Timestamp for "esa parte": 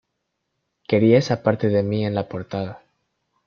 1.19-1.69